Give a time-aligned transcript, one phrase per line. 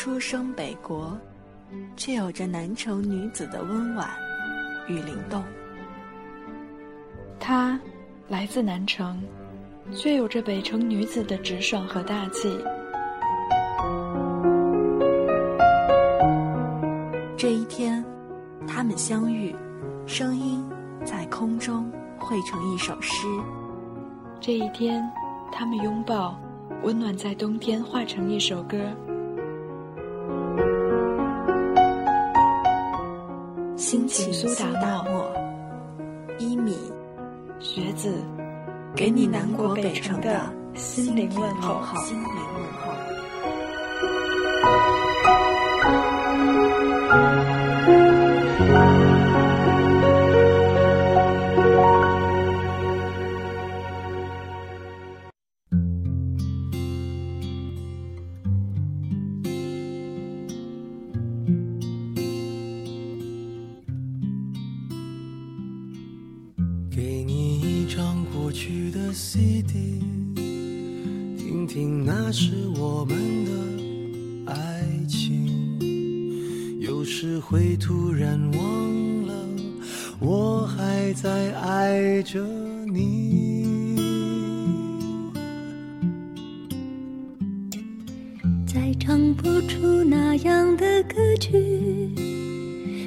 [0.00, 1.18] 出生北国，
[1.96, 4.08] 却有着南城女子的温婉
[4.86, 5.42] 与灵动。
[7.40, 7.80] 她
[8.28, 9.20] 来自南城，
[9.92, 12.56] 却有着北城女子的直爽和大气。
[17.36, 18.04] 这一天，
[18.68, 19.52] 他们相遇，
[20.06, 20.64] 声音
[21.04, 21.90] 在空中
[22.20, 23.26] 汇成一首诗。
[24.38, 25.04] 这一天，
[25.50, 26.40] 他们拥抱，
[26.84, 28.78] 温暖在冬天化成一首歌。
[33.78, 35.32] 心情苏打大漠，
[36.36, 36.76] 一米，
[37.60, 38.12] 学子，
[38.96, 41.80] 给你南国北城的心灵问候。
[42.04, 43.07] 心灵问候。
[71.36, 75.78] 听听那是我们的爱情。
[76.80, 79.34] 有时会突然忘了，
[80.20, 82.44] 我还在爱着
[82.86, 83.66] 你。
[88.66, 91.52] 再唱不出那样的歌曲，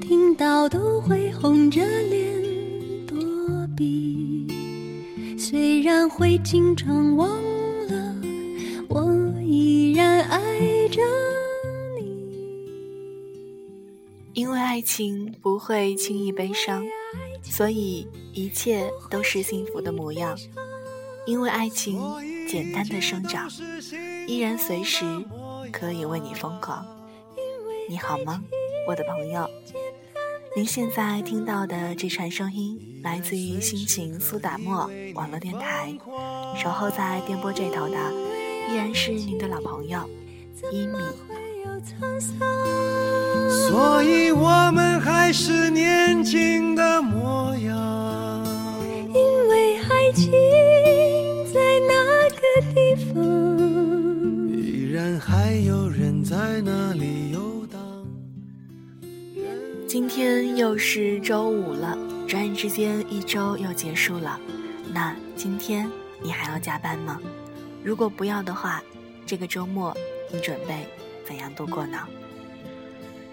[0.00, 1.80] 听到都会红着
[2.10, 2.43] 脸
[5.84, 7.28] 然会经常忘
[7.88, 8.16] 了，
[8.88, 11.02] 我依然爱着
[12.00, 12.32] 你。
[14.32, 16.82] 因为爱情不会轻易悲伤，
[17.42, 20.34] 所以一切都是幸福的模样。
[21.26, 22.00] 因为爱情
[22.48, 23.46] 简单的生长，
[24.26, 25.04] 依然随时
[25.70, 26.82] 可以为你疯狂。
[27.90, 28.42] 你好吗，
[28.88, 29.46] 我的朋友？
[30.56, 35.92] 您现在听到的这串声音，来自于心情苏打沫网络电台。
[36.56, 37.98] 守候在电波这头的，
[38.70, 40.08] 依然是您的老朋友
[40.70, 40.92] 一米。
[43.50, 48.03] 所以我们还是年轻的模样。
[59.94, 61.96] 今天又是周五了，
[62.26, 64.40] 转眼之间一周又结束了。
[64.92, 65.88] 那今天
[66.20, 67.20] 你还要加班吗？
[67.80, 68.82] 如果不要的话，
[69.24, 69.96] 这个周末
[70.32, 70.84] 你准备
[71.24, 71.96] 怎样度过呢？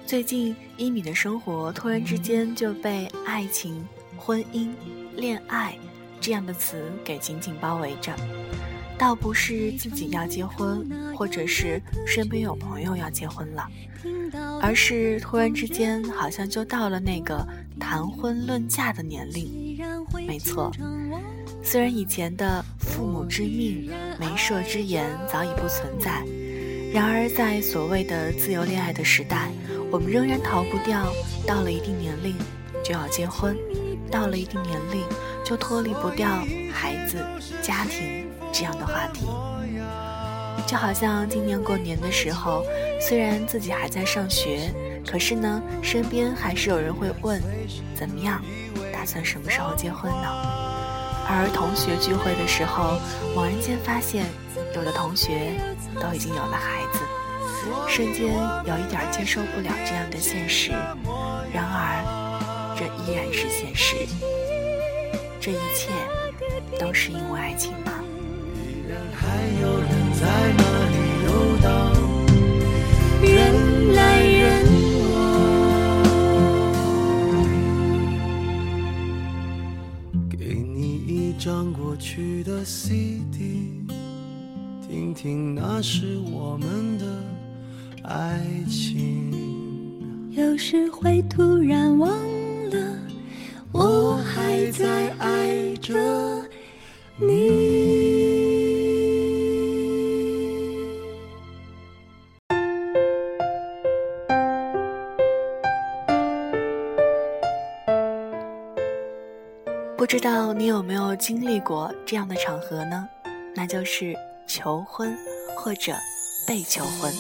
[0.06, 3.84] 最近一米的生活突然之间就被爱情、
[4.16, 4.70] 婚姻、
[5.16, 5.76] 恋爱
[6.20, 8.14] 这样的词给紧紧包围着。
[9.02, 13.68] 倒不是自己要结婚，或者是身边有朋友要结婚了，
[14.62, 17.44] 而是突然之间好像就到了那个
[17.80, 19.76] 谈婚论嫁的年龄。
[20.28, 20.72] 没错，
[21.64, 23.90] 虽然以前的父母之命、
[24.20, 26.24] 媒妁之言早已不存在，
[26.94, 29.50] 然而在所谓的自由恋爱的时代，
[29.90, 31.12] 我们仍然逃不掉
[31.48, 32.36] 到了一定年龄
[32.84, 33.58] 就要结婚，
[34.12, 35.04] 到了一定年龄
[35.44, 37.18] 就脱离不掉孩子、
[37.64, 39.28] 家庭这样的话题。
[40.68, 42.64] 就好像今年过年的时候，
[43.00, 44.72] 虽然自己还在上学，
[45.06, 47.42] 可是呢，身边还是有人会问：
[47.96, 48.42] 怎么样，
[48.94, 50.28] 打算什么时候结婚呢？
[51.28, 53.00] 而同学聚会的时候，
[53.36, 54.26] 猛然间发现，
[54.76, 55.54] 有的同学
[56.00, 57.00] 都已经有了孩子，
[57.88, 58.34] 瞬间
[58.66, 60.72] 有一点接受不了这样的现实。
[61.54, 63.96] 然而，这依然是现实。
[65.40, 65.90] 这一切
[66.80, 68.01] 都是因为爱情吗？
[69.22, 69.28] 还
[69.62, 69.90] 有人
[70.20, 70.26] 在
[70.58, 70.96] 那里
[71.26, 71.30] 游
[71.62, 71.70] 荡
[73.22, 73.30] 人
[73.94, 74.42] 来人
[75.12, 75.14] 往
[80.28, 83.38] 给你一张过去的 cd
[84.88, 87.06] 听听那时我们的
[88.04, 89.52] 爱情。
[90.32, 92.10] 有时会突然忘
[92.70, 92.98] 了
[93.72, 95.94] 我还在爱着
[97.18, 97.61] 你。
[110.02, 113.08] 不知道你有没有经历过这样的场合呢？
[113.54, 114.16] 那就是
[114.48, 115.16] 求婚
[115.56, 115.94] 或者
[116.48, 117.14] 被求婚。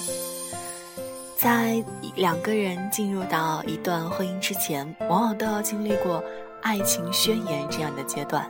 [1.37, 1.75] 在
[2.15, 6.23] 两个人进入到一段婚姻之前，往往都要经历过
[6.63, 8.49] 爱情宣言这样的阶段。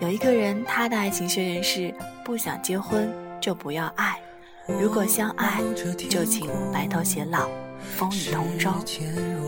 [0.00, 3.08] 有一个人，他的爱情宣言是不想结婚
[3.40, 4.18] 就不要爱，
[4.66, 5.62] 如果相爱，
[6.10, 7.48] 就请白头偕老，
[7.96, 8.72] 风雨同舟。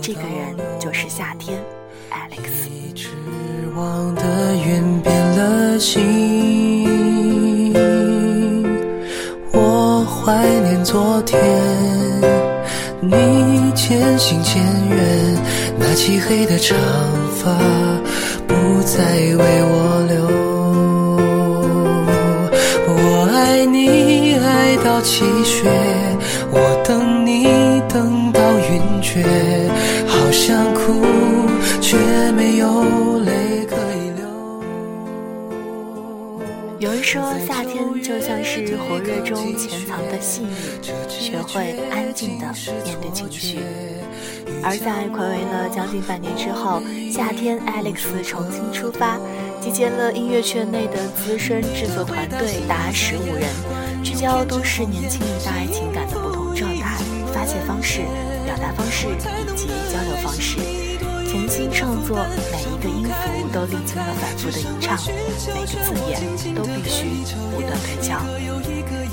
[0.01, 1.61] 这个人就是夏天
[2.11, 2.67] ，Alex。
[2.95, 3.09] 指
[3.77, 4.23] 望的
[4.67, 6.03] 愿变了心，
[9.53, 11.39] 我怀念昨天，
[13.03, 15.37] 你渐行渐远，
[15.79, 16.75] 那漆黑的长
[17.35, 17.53] 发
[18.47, 20.17] 不再为我留。
[22.89, 25.71] 我爱你爱到积雪，
[26.51, 27.45] 我等你
[27.93, 29.23] 等到晕厥，
[30.07, 31.03] 好想哭，
[37.17, 40.55] 说，夏天就像是火热中潜藏的细腻，
[41.09, 42.47] 学会安静的
[42.85, 43.59] 面对情绪。
[44.63, 49.19] 而在暌违了将近半年之后，夏天 Alex 重新出发，
[49.61, 53.49] 集结了音乐圈内的资深制作团队达十五人。
[54.05, 56.99] 聚焦都市年轻一代情感的不同状态、
[57.33, 58.03] 发泄方式、
[58.45, 60.86] 表达方式以及交流方式。
[61.27, 64.97] 潜心创作，每一个音符都历经了反复的吟唱，
[65.53, 66.23] 每个字眼
[66.55, 68.21] 都必须不断推敲。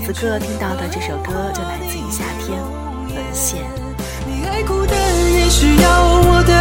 [0.06, 2.62] 此刻听到的这首歌就来自于夏天，
[3.10, 3.66] 沦陷。
[4.28, 5.90] 你爱哭的人需要
[6.26, 6.54] 我的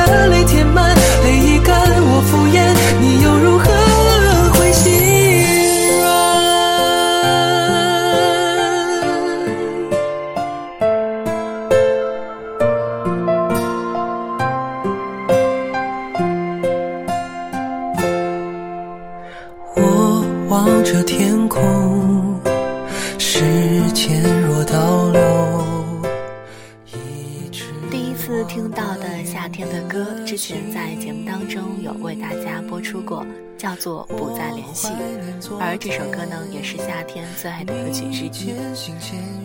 [33.62, 34.88] 叫做不再联系，
[35.60, 38.52] 而这首歌呢，也是夏天最爱的歌曲之一。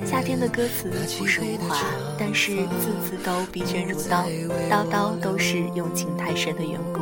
[0.04, 1.78] 夏天的歌词朴实无华，
[2.18, 4.26] 但是字字都逼真如刀，
[4.72, 7.02] 刀刀都是用情太深的缘故，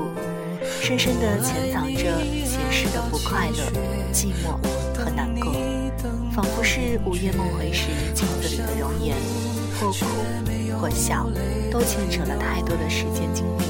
[0.82, 3.64] 深深的潜藏着写诗的不快乐、
[4.12, 4.60] 寂寞
[4.94, 5.54] 和难过，
[6.32, 9.16] 仿佛是午夜梦回时镜子里的容颜，
[9.80, 10.06] 或哭
[10.80, 11.28] 或笑，
[11.72, 13.66] 都牵扯了太多的时间经历。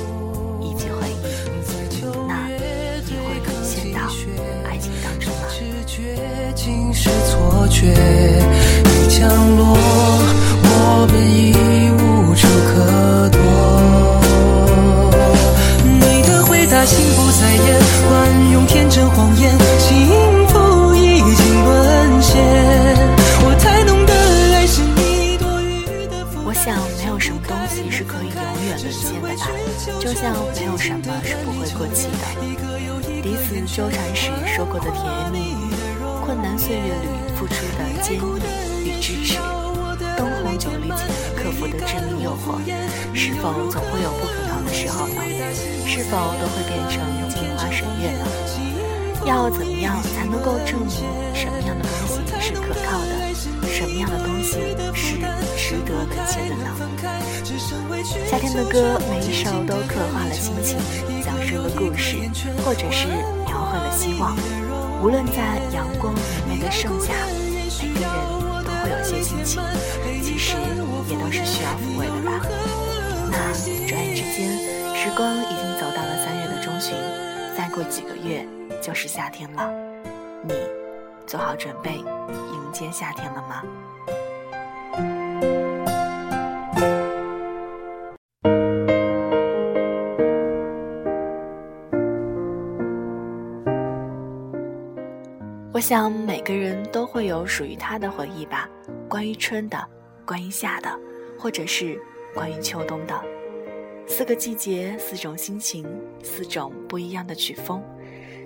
[6.56, 9.78] 竟是错觉，一降落，
[10.64, 11.54] 我们已
[11.92, 13.38] 无处可躲。
[15.84, 19.56] 你的回答心不在焉，惯用天真谎言，
[30.06, 32.24] 就像没有什么是不会过期的。
[33.24, 35.74] 彼此纠缠时说过的甜言蜜语。
[36.24, 39.40] 困难岁月里付出的坚毅与支持，
[40.16, 42.62] 灯红酒绿前克服的致命诱惑，
[43.16, 45.24] 是否总会有不可靠的时候呢？
[45.88, 48.28] 是否都会变成镜花水月呢？
[49.26, 51.02] 要怎么样才能够证明
[51.34, 53.34] 什么样的东西是可靠的，
[53.68, 55.18] 什么样的东西是
[55.68, 56.70] 值得沦陷的呢？
[58.30, 60.78] 夏天的歌每一首都刻画了心情，
[61.24, 62.18] 讲述了故事，
[62.64, 63.08] 或者是
[63.48, 64.38] 描绘了希望。
[65.02, 67.14] 无论在阳光明媚的盛夏，
[67.82, 69.60] 每个人都会有些心情，
[70.22, 70.56] 其实
[71.10, 72.46] 也都是需要抚慰的吧。
[73.32, 73.52] 那
[73.88, 74.56] 转眼之间，
[74.96, 76.94] 时光已经走到了三月的中旬，
[77.58, 78.48] 再过几个月
[78.84, 79.68] 就是夏天了。
[80.44, 80.54] 你
[81.26, 83.64] 做好准备迎接夏天了吗？
[95.76, 98.70] 我想每个人都会有属于他的回忆吧，
[99.10, 99.78] 关于春的，
[100.26, 100.90] 关于夏的，
[101.38, 102.00] 或者是
[102.34, 103.22] 关于秋冬的。
[104.08, 105.86] 四个季节，四种心情，
[106.24, 107.84] 四种不一样的曲风。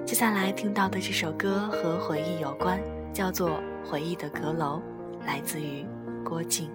[0.03, 2.81] 接下来听到的这首歌和回忆有关，
[3.13, 4.81] 叫做《回忆的阁楼》，
[5.27, 5.85] 来自于
[6.25, 6.67] 郭靖。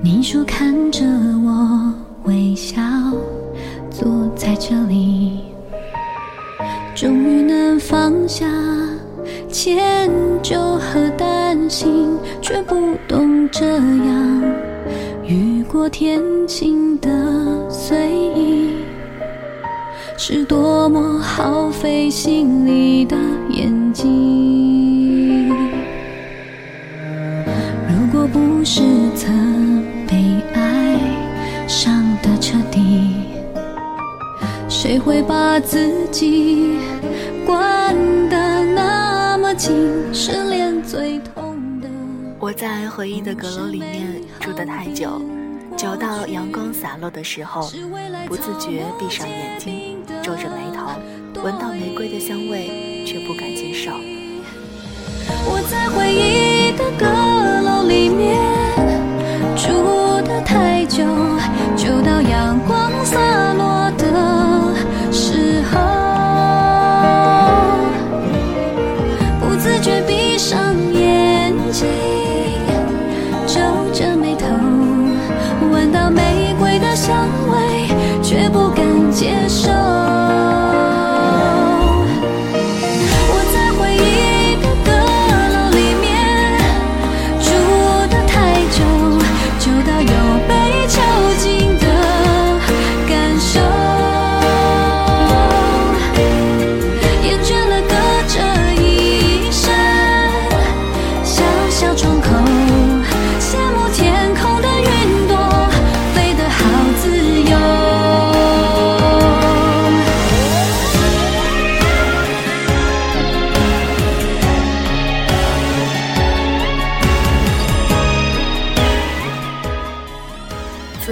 [0.00, 1.04] 你说看着
[1.44, 1.92] 我
[2.24, 2.80] 微笑，
[3.90, 5.40] 坐在这里，
[6.94, 8.46] 终于能放下
[9.50, 10.10] 迁
[10.42, 14.42] 就和担心，却不懂这样
[15.24, 17.10] 雨过天晴的
[17.68, 18.70] 随意，
[20.16, 23.16] 是多么耗费心力的
[23.50, 24.47] 演技。
[34.98, 36.76] 谁会把自己
[37.46, 37.94] 关
[38.28, 39.72] 得那么紧？
[40.12, 41.88] 失恋最痛的。
[42.40, 45.22] 我在回忆的阁楼里面住得太久，
[45.76, 47.70] 久到阳光洒落的时候，
[48.26, 50.90] 不自觉闭上眼睛，皱着眉头，
[51.44, 53.92] 闻到玫瑰的香味，却不敢接受。
[55.46, 57.06] 我在回忆的阁
[57.62, 58.36] 楼里面
[59.54, 59.68] 住
[60.26, 61.04] 得太久，
[61.76, 62.47] 久到阳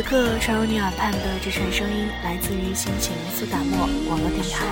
[0.06, 4.62] 刻传入你耳畔的这串声音，来自于心情苏打沫网络电台。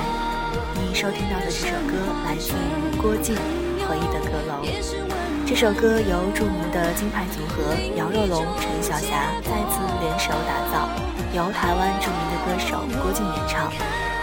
[0.78, 3.34] 你收听到的这首歌来自于郭靖
[3.82, 4.62] 《回忆的阁楼》。
[5.44, 10.86] 这首歌由著名的金牌组合姚若龙、陈小霞再次联手打造，
[11.34, 13.66] 由台湾著名的歌手郭靖演唱，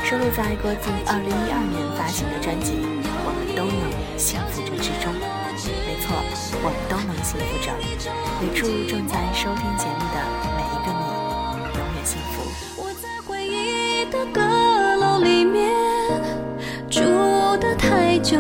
[0.08, 2.72] 收录在郭靖2012年发行的专辑
[3.28, 3.84] 《我们都能
[4.18, 5.12] 幸福着》之中。
[5.84, 6.16] 没错，
[6.64, 7.76] 我们都能幸福着。
[8.42, 9.68] 也祝正在收听
[14.12, 14.42] 的阁
[14.98, 15.72] 楼里面
[16.90, 17.00] 住
[17.62, 18.38] 得太久，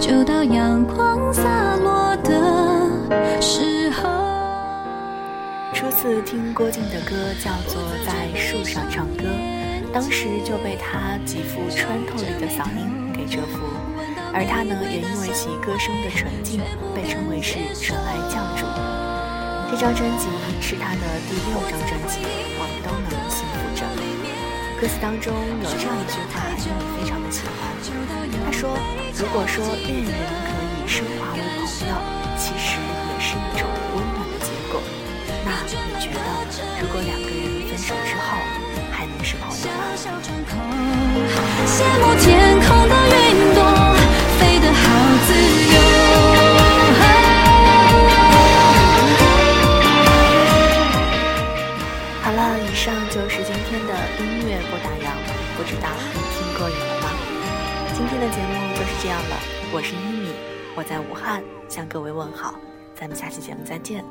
[0.00, 4.08] 就到阳光洒落的时候。
[5.74, 9.24] 初次听郭靖的歌叫做《在树上唱歌》，
[9.92, 13.58] 当时就被他极富穿透力的嗓音给折服，
[14.32, 16.62] 而他呢，也因为其歌声的纯净，
[16.94, 18.64] 被称为是纯爱教主。
[19.70, 20.28] 这张专辑
[20.62, 22.20] 是他的第六张专辑，
[22.56, 23.23] 我们都能。
[24.80, 27.48] 歌词当中有这样一句话，令你非常的喜欢。
[28.44, 28.76] 他说
[29.16, 31.46] ：“如果说恋人可以升华为朋
[31.88, 31.94] 友，
[32.36, 34.82] 其实也是一种温暖的结果。
[35.44, 36.18] 那你觉得，
[36.82, 38.36] 如果两个人分手之后，
[38.92, 39.72] 还能是朋友吗？”
[59.74, 60.28] 我是一米，
[60.76, 62.54] 我在武汉向各位问好，
[62.94, 64.04] 咱们下期节目再见，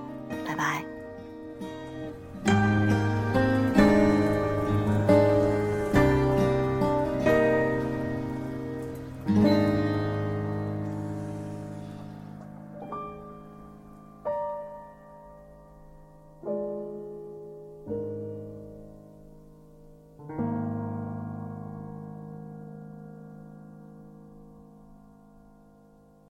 [0.46, 0.84] 拜拜。